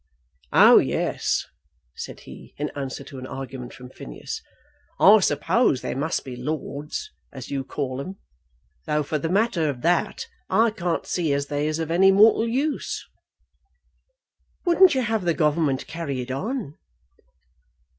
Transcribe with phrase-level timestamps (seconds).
[0.51, 1.45] "Oh yes,"
[1.93, 4.41] said he, in answer to an argument from Phineas,
[4.99, 8.15] "I suppose there must be lords, as you call 'em;
[8.87, 12.47] though for the matter of that I can't see as they is of any mortal
[12.47, 13.07] use."
[14.65, 16.79] "Wouldn't you have the Government carried on?"